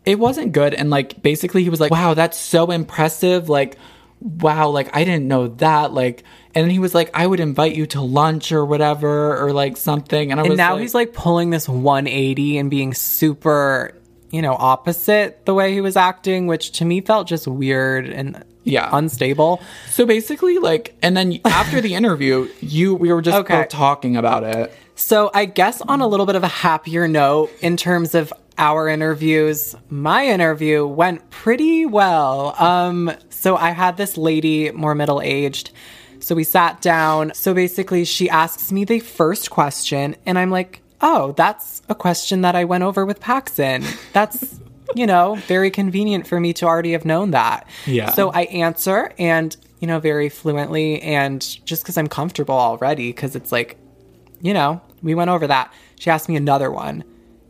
[0.05, 3.77] it wasn't good and like basically he was like wow that's so impressive like
[4.21, 6.23] wow like i didn't know that like
[6.57, 9.77] and then he was like i would invite you to lunch or whatever or like
[9.77, 13.93] something and i And was now like, he's like pulling this 180 and being super,
[14.31, 18.43] you know, opposite the way he was acting, which to me felt just weird and
[18.63, 18.89] Yeah.
[18.91, 19.61] unstable.
[19.89, 23.65] so basically like and then after the interview you we were just Okay.
[23.69, 27.77] talking about it So I guess on a little bit of a happier note in
[27.77, 32.55] terms of our interviews, my interview went pretty well.
[32.57, 35.69] Um, so I had this lady, more middle aged.
[36.27, 37.31] So we sat down.
[37.33, 42.41] So basically, she asks me the first question, and I'm like, oh, that's a question
[42.41, 43.85] that I went over with Paxson.
[44.11, 44.59] That's,
[44.93, 47.65] you know, very convenient for me to already have known that.
[47.85, 48.11] Yeah.
[48.11, 53.33] So I answer and, you know, very fluently, and just because I'm comfortable already, because
[53.33, 53.77] it's like,
[54.41, 55.71] you know, we went over that.
[55.97, 57.05] She asked me another one.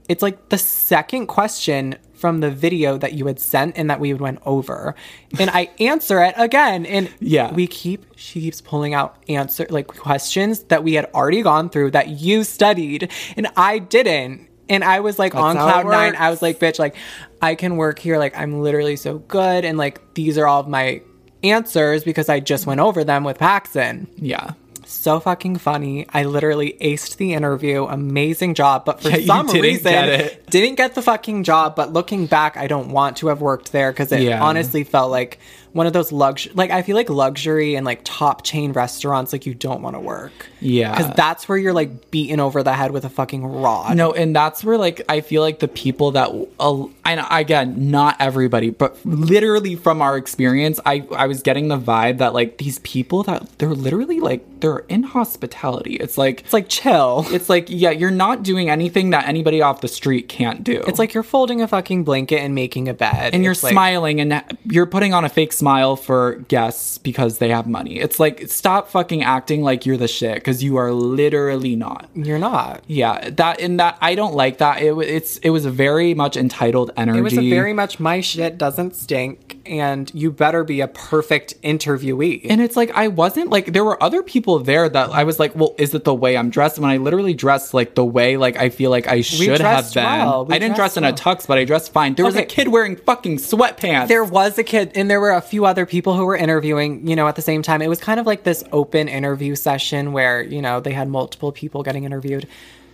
[0.08, 4.14] It's like the second question from the video that you had sent and that we
[4.14, 4.96] went over.
[5.40, 6.86] And I answer it again.
[6.86, 7.54] And Yeah.
[7.54, 11.92] we keep, she keeps pulling out answer, like questions that we had already gone through
[11.92, 14.48] that you studied and I didn't.
[14.70, 16.16] And I was like on cloud nine.
[16.18, 16.96] I was like, bitch, like
[17.42, 18.18] I can work here.
[18.18, 19.64] Like I'm literally so good.
[19.64, 21.02] And like these are all of my
[21.44, 24.08] answers because I just went over them with Paxson.
[24.18, 24.54] yeah
[24.90, 26.06] so fucking funny.
[26.14, 27.84] I literally aced the interview.
[27.86, 28.86] Amazing job.
[28.86, 30.30] But for Yeah, some reason.
[30.50, 31.76] Didn't get the fucking job.
[31.76, 34.44] But looking back, I don't want to have worked there because it Yeah.
[34.44, 35.40] honestly felt like
[35.74, 39.46] one of those luxury, like I feel like luxury and like top chain restaurants, like
[39.46, 40.32] you don't want to work.
[40.60, 40.96] Yeah.
[40.98, 43.96] Because that's where you're like beaten over the head with a fucking rod.
[43.96, 48.16] No, and that's where like I feel like the people that uh, and again, not
[48.20, 52.80] everybody, but literally from our experience, I I was getting the vibe that like these
[52.80, 55.96] people that they're literally like they're in hospitality.
[55.98, 57.26] It's like It's like chill.
[57.30, 60.84] it's like yeah, you're not doing anything that anybody off the street can't do.
[60.88, 63.34] It's like you're folding a fucking blanket and making a bed.
[63.34, 67.50] and you're like- smiling and you're putting on a fake smile for guests because they
[67.50, 68.00] have money.
[68.00, 72.10] It's like stop fucking acting like you're the shit because you are literally not.
[72.14, 72.84] You're not.
[72.88, 74.82] Yeah, that and that I don't like that.
[74.82, 77.20] It it's it was a very much entitled energy.
[77.20, 81.62] It was a very much my shit doesn't stink, and you better be a perfect
[81.62, 82.46] interviewee.
[82.50, 85.56] and it's like I wasn't like there were other people there that I was like,
[85.56, 86.80] well, is it the way I'm dressed?
[86.80, 90.04] When I literally dressed like the way like I feel like I should have been.
[90.04, 90.48] well.
[90.50, 92.16] I didn't dress dressed in a tux, but I dressed fine.
[92.16, 94.08] There was a kid wearing fucking sweatpants.
[94.08, 97.16] there was a kid, and there were a few other people who were interviewing, you
[97.16, 97.82] know, at the same time.
[97.82, 101.52] It was kind of like this open interview session where, you know, they had multiple
[101.52, 102.48] people getting interviewed.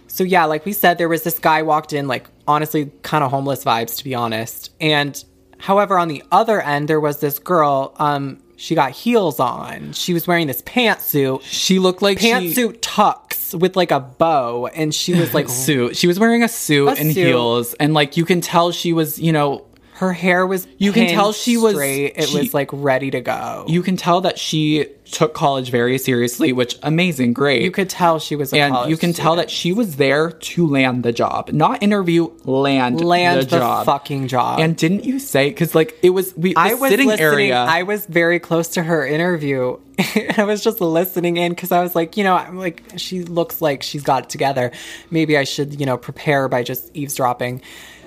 [0.07, 3.31] So, yeah, like we said, there was this guy walked in, like, honestly, kind of
[3.31, 4.71] homeless vibes, to be honest.
[4.79, 5.23] And
[5.63, 9.93] however, on the other end, there was this girl, um, she got heels on.
[9.93, 11.41] She was wearing this pantsuit.
[11.43, 15.95] she looked like she- Pantsuit tux with like a bow, and she was like suit.
[15.95, 17.27] She was wearing a suit A and suit.
[17.27, 19.65] heels, and like you can tell she was, you know,
[20.03, 22.13] her hair was You can tell she was- straight.
[22.15, 23.65] It she- was like ready to go.
[23.67, 27.61] you can tell that she took college very seriously, which amazing, great.
[27.61, 30.31] You could tell she was a and college you can tell that she was there
[30.31, 33.85] to land the job, not interview, land, land the, the, job.
[33.85, 34.59] fucking job.
[34.59, 37.27] And didn't you say because like it was we I was sitting listening.
[37.51, 37.57] area?
[37.57, 39.77] I was very close to her interview.
[40.37, 43.61] I was just listening in because I was like, you know, I'm like, she looks
[43.61, 44.71] like she's got it together.
[45.11, 47.61] Maybe I should, you know, prepare by just eavesdropping.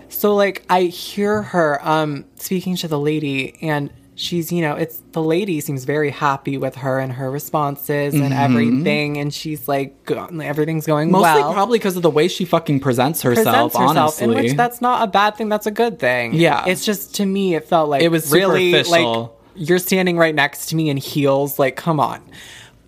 [0.09, 5.03] So like, I hear her um speaking to the lady, and she's, you know, it's
[5.13, 9.95] the lady seems very happy with her and her responses and everything, and she's like,
[10.11, 11.53] everything's going Mostly well.
[11.53, 13.45] probably because of the way she fucking presents herself.
[13.45, 15.49] presents herself, honestly, in which that's not a bad thing.
[15.49, 16.35] That's a good thing.
[16.35, 16.65] Yeah.
[16.67, 20.67] it's just to me, it felt like It was really like you're standing right next
[20.67, 21.59] to me in heels.
[21.59, 22.23] Like, come on.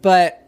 [0.03, 0.47] But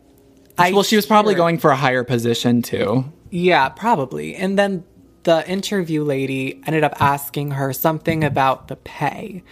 [0.58, 3.04] I well, she was probably hear- going for a higher position too.
[3.30, 4.34] Yeah, probably.
[4.34, 4.84] And then
[5.22, 9.42] the interview lady ended up asking her something about the pay.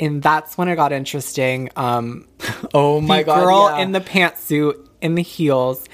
[0.00, 1.70] And that's when it got interesting.
[1.76, 2.26] Um,
[2.74, 3.82] Oh my the god, girl yeah.
[3.82, 5.86] in the pantsuit in the heels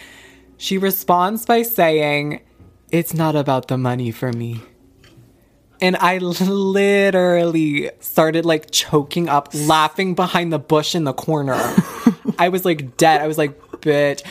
[0.57, 2.41] she responds by saying
[2.93, 4.61] it's not about the money for me
[5.81, 11.55] and i literally started like choking up laughing behind the bush in the corner
[12.39, 14.23] i was like dead i was like bitch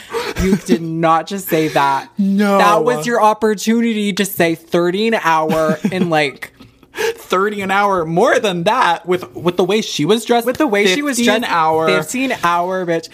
[0.42, 2.10] you did not just say that.
[2.18, 2.58] No.
[2.58, 6.54] that was your opportunity to say 30 an hour and like
[6.94, 8.06] 30 an hour.
[8.06, 10.46] More than that with with the way she was dressed.
[10.46, 11.38] With the way she was 50 dressed.
[11.38, 11.88] an hour.
[11.88, 13.10] 50 an hour bitch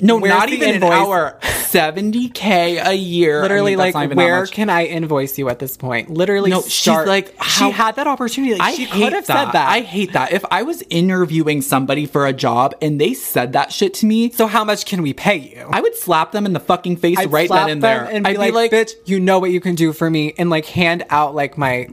[0.00, 0.90] no Where's not even invoice?
[0.92, 4.84] an hour 70k a year I literally mean, like not even that where can i
[4.84, 8.62] invoice you at this point literally No, she's like, how- she had that opportunity like,
[8.62, 9.44] I she hate could have that.
[9.46, 10.32] said that I hate that.
[10.32, 14.30] If I was interviewing somebody for a job and they said that shit to me,
[14.30, 17.18] so how much can we pay you I would slap them in the fucking face
[17.18, 18.04] I'd right then and there.
[18.04, 20.66] and be, I'd like, bitch you know what you can do for me and like
[20.66, 21.88] hand out like my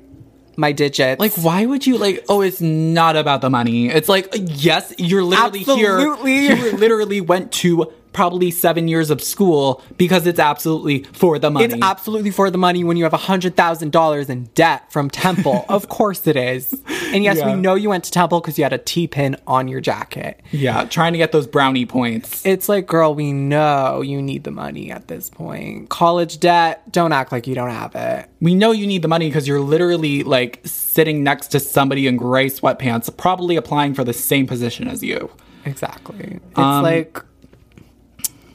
[0.58, 2.24] my digits Like, why would you like?
[2.30, 3.90] Oh, it's not about the money.
[3.90, 5.98] It's like, yes, you're literally here.
[5.98, 6.38] Absolutely.
[6.38, 6.56] here.
[6.56, 11.66] You literally went to probably seven years of school because it's absolutely for the money.
[11.66, 15.10] it's absolutely for the money when you have a hundred thousand dollars in debt from
[15.10, 15.66] Temple.
[15.70, 16.74] of course it is.
[17.14, 17.54] And yes, Yeah.
[17.56, 20.40] we know you went to Temple because you had a T pin on your jacket.
[20.52, 22.46] yeah, trying to get those brownie points.
[22.46, 25.90] It's like, girl, we know you need the money at this point.
[25.90, 28.30] College debt, don't act like you don't have it.
[28.42, 32.18] We know you need the money because you're literally like sitting next to somebody in
[32.18, 35.32] gray sweatpants, probably applying for the same position as you.
[35.66, 36.40] Exactly.
[36.50, 37.22] It's Um, like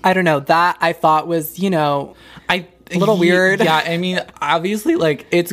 [0.04, 0.40] I don't know.
[0.40, 2.14] That I thought was, you know,
[2.48, 3.60] I A little weird.
[3.60, 5.52] Yeah, I mean, obviously, like it's.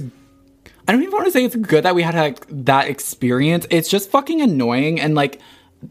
[0.87, 3.65] I don't even want to say it's good that we had like, that experience.
[3.71, 5.41] It's just fucking annoying, and like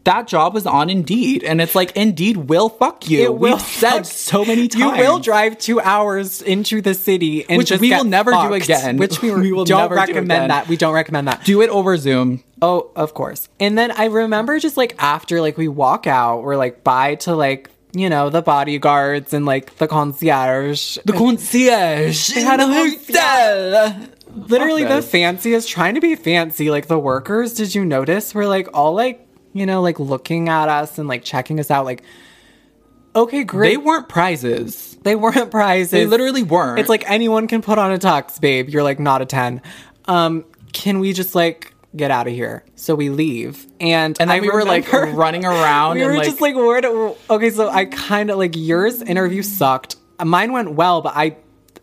[0.03, 3.23] that job was on Indeed, and it's like Indeed will fuck you.
[3.23, 4.97] It will We've said so many times.
[4.97, 8.97] you will drive two hours into the city and Which we will never do again.
[8.97, 10.47] Which we, We will don't never do recommend again.
[10.49, 10.67] that.
[10.67, 11.43] We don't recommend that.
[11.45, 12.43] do it over Zoom.
[12.61, 13.47] Oh, of course.
[13.59, 17.35] And then I remember just like after like we walk out, we're like bye to
[17.35, 20.97] like you know the bodyguards and like the concierge.
[21.05, 24.07] The concierge They had a hotel.
[24.35, 28.67] literally the fanciest trying to be fancy like the workers did you notice were like
[28.73, 32.03] all like you know like looking at us and like checking us out like
[33.15, 33.69] okay, great.
[33.69, 34.97] They weren't prizes.
[35.03, 35.91] They weren't prizes.
[35.91, 36.79] They literally weren't.
[36.79, 38.69] It's like anyone can put on a tux, babe.
[38.69, 39.61] You're like not a 10.
[40.05, 42.63] Um, can we just like get out of here?
[42.75, 43.65] So we leave.
[43.79, 46.55] And and then I we were like running around we and were like, just like,
[46.55, 49.97] where do, okay, so I kind of like yours interview sucked.
[50.23, 51.37] Mine went well, but I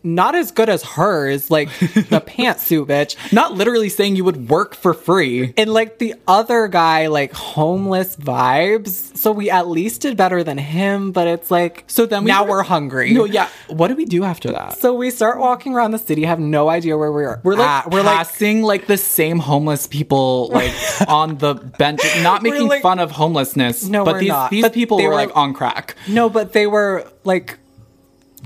[0.05, 3.33] not as good as hers, like the pantsuit bitch.
[3.33, 5.55] not literally saying you would work for free.
[5.57, 9.17] And like the other guy, like homeless vibes.
[9.17, 12.43] So we at least did better than him, but it's like So then we now
[12.45, 13.13] were- we're hungry.
[13.13, 13.49] No, yeah.
[13.69, 14.79] What do we do after that?
[14.79, 17.41] So we start walking around the city, have no idea where we're.
[17.45, 17.91] We're like at.
[17.93, 20.73] we're like passing like, the same homeless people like
[21.09, 23.85] on the bench, not making like- fun of homelessness.
[23.89, 24.51] No, but these not.
[24.51, 25.95] these But people they were, were- like on crack.
[26.09, 27.59] no, but they were like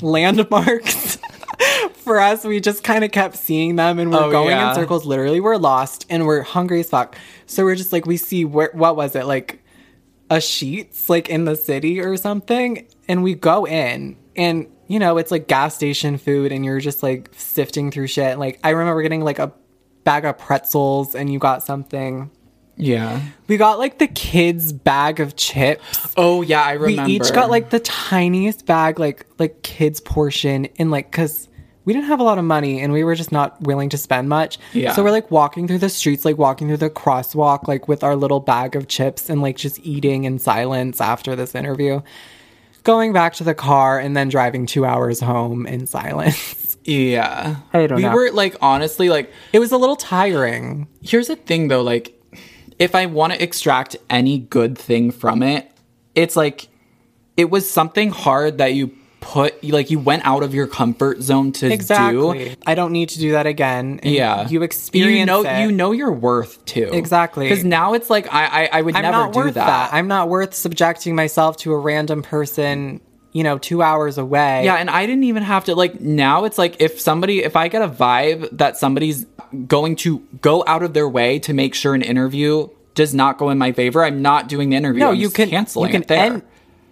[0.03, 1.19] landmarks.
[2.07, 4.69] For us, we just kind of kept seeing them and we're Oh, going yeah.
[4.69, 5.05] in circles.
[5.05, 7.17] Literally, we're lost and we're hungry as fuck.
[7.47, 9.27] So we're just like, we see where, what was it?
[9.27, 9.61] Like
[10.31, 12.87] a Sheetz like in the city or something.
[13.09, 17.03] And we go in and, you know, it's like gas station food and you're just
[17.03, 18.39] like sifting through shit.
[18.39, 19.53] Like, I remember getting like a
[20.05, 22.31] bag of pretzels and you got something.
[22.77, 23.21] Yeah.
[23.49, 26.15] We got like the kids' bag of chips.
[26.17, 27.09] Oh yeah, I remember.
[27.09, 31.49] We each got like the tiniest bag, like like kids portion, and like because
[31.87, 34.29] we didn't have a lot of money and we were just not willing to spend
[34.29, 34.59] much.
[34.75, 34.93] Yeah.
[34.93, 38.15] So we're like walking through the streets, like walking through the crosswalk, like with our
[38.17, 42.03] little bag of chips and like just eating in silence after this interview.
[42.83, 46.77] Going back to the car and then driving two hours home in silence.
[46.85, 47.57] yeah.
[47.73, 48.13] I don't we know.
[48.15, 50.87] were like honestly like It was a little tiring.
[51.03, 52.13] here's the thing though like
[52.79, 55.71] if i want to extract any good thing from it
[56.15, 56.69] it's like
[57.37, 61.51] it was something hard that you put like you went out of your comfort zone
[61.53, 62.51] to Exactly.
[62.51, 63.99] do I don't need to do that again.
[64.03, 65.63] And yeah You experience you know it.
[65.63, 67.49] you know your worth too Exactly.
[67.49, 69.95] because now it's like i i, I would I'm never not do worth that, that.
[69.95, 73.01] I'm not worth subjecting myself to a random person,
[73.33, 74.65] you know, two hours away.
[74.65, 77.69] yeah and i didn't even have to like now it's like if somebody if i
[77.69, 79.27] get a vibe that somebody's
[79.67, 83.51] going to go out of their way to make sure an interview does not go
[83.51, 86.03] in my favor i'm not doing the interview no, I'm you can canceling you can
[86.03, 86.43] it there end.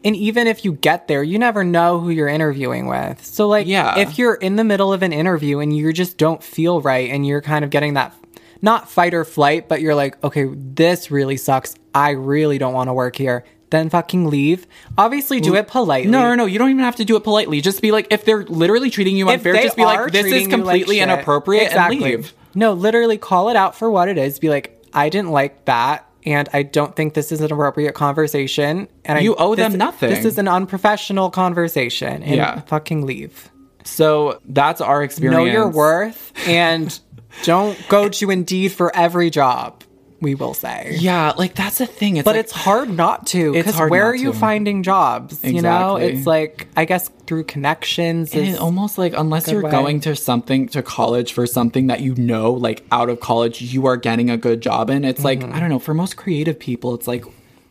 [0.05, 3.25] And even if you get there, you never know who you're interviewing with.
[3.25, 3.99] So, like, Yeah.
[3.99, 7.27] if you're in the middle of an interview and you just don't feel right and
[7.27, 8.13] you're kind of getting that,
[8.61, 11.75] not fight or flight, but you're like, okay, this really sucks.
[11.95, 13.45] I really don't want to work here.
[13.71, 14.67] Then fucking leave.
[14.99, 16.11] Obviously, do it politely.
[16.11, 16.45] No, no, no.
[16.47, 17.61] You don't even have to do it politely.
[17.61, 20.51] Just be like, if they're literally treating you unfair, just be like, this is like
[20.51, 22.35] completely shit- inappropriate and leave.
[22.55, 24.39] No, literally call it out for what it is.
[24.39, 28.89] Be like, I didn't like that, and I don't think this is an appropriate conversation.
[29.05, 30.11] And You I, owe them nothing.
[30.11, 32.23] This is an unprofessional conversation.
[32.23, 32.61] And Yeah.
[32.63, 33.51] fucking leave.
[33.85, 35.37] So that's our experience.
[35.39, 36.99] Know your worth, and
[37.45, 39.83] don't go to Indeed for every job.
[40.21, 40.97] We will say.
[40.99, 42.17] Yeah, like that's the thing.
[42.17, 43.53] It's But like, it's hard not to.
[43.53, 44.39] Because where are you to.
[44.39, 45.43] finding jobs?
[45.45, 48.35] You know, it's like I guess through connections.
[48.35, 49.71] is- it's almost like unless you're way.
[49.71, 53.85] going to something to college for something that you know, like out of college, you
[53.87, 55.05] are getting a good job in.
[55.05, 55.43] It's Mm-hmm.
[55.51, 55.79] like I don't know.
[55.79, 57.25] For most creative people, it's like,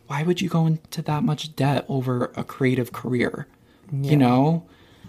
[0.06, 3.48] why would you go into that much debt over a creative career?
[3.92, 4.64] You know,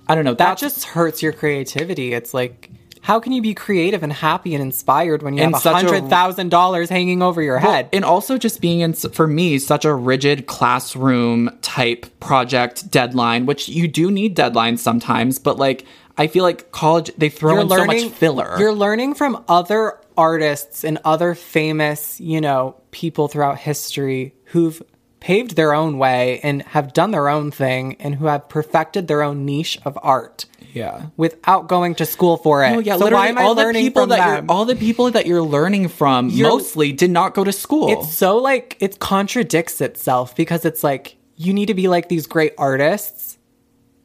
[0.08, 0.34] I don't know.
[0.36, 2.14] that just hurts your creativity.
[2.14, 2.70] It's like,
[3.06, 6.10] how can you be creative and happy and inspired when you In have a hundred
[6.10, 7.90] thousand dollars hanging over your Well, head?
[7.94, 13.70] and also just being in for me such a rigid classroom type project deadline, which
[13.70, 15.86] you do need deadlines sometimes, but like
[16.18, 18.56] I feel like college they throw in so much filler.
[18.58, 24.82] You're learning from other artists and other famous, you know, people throughout history who've
[25.20, 29.22] paved their own way and have done their own thing and who have perfected their
[29.22, 31.08] own niche of art yeah.
[31.18, 32.76] without going to school for it.
[32.76, 34.46] Oh yeah, so literally why am I all the learning people from that them?
[34.46, 37.90] you're all the people that you're learning from mostly did not go to school.
[37.92, 42.28] it's so like it contradicts itself because it's like you need to be like these
[42.28, 43.38] great artists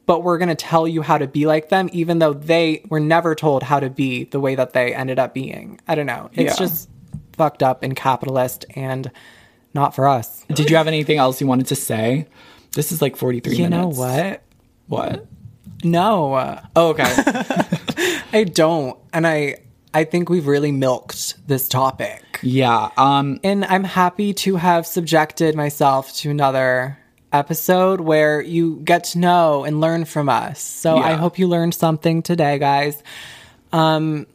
[0.07, 2.99] but we're going to tell you how to be like them even though they were
[2.99, 6.29] never told how to be the way that they ended up being i don't know
[6.33, 6.65] it's Yeah.
[6.65, 6.89] just
[7.33, 9.09] fucked up and capitalist and
[9.73, 12.27] not for us Did you have anything else you wanted to say?
[12.75, 14.43] This is like 43 you know what
[14.87, 15.25] What?
[15.83, 17.03] No Oh, okay.
[18.33, 19.57] i don't and i
[19.93, 22.89] i think we've really milked this topic yeah.
[22.97, 26.97] Um and I'm happy to have subjected myself to another
[27.31, 30.59] episode where you get to know and learn from us.
[30.59, 33.03] So I hope you learned something today, guys.
[33.71, 34.25] Um,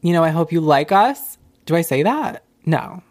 [0.00, 1.36] you know, I hope you like us.
[1.66, 2.44] Do I say that?
[2.64, 3.02] No.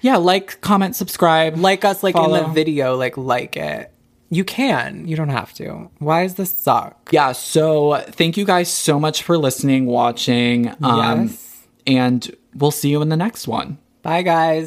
[0.00, 1.56] yeah, like, comment, subscribe.
[1.56, 3.92] Like us, like in the video, like like it.
[4.32, 5.06] You can.
[5.08, 5.90] You don't have to.
[5.98, 7.08] Why does this suck?
[7.10, 10.68] Yeah, so thank you guys so much for listening, watching.
[10.82, 11.66] Um Yes.
[11.86, 13.78] and we'll see you in the next one.
[14.02, 14.58] Bye, guys.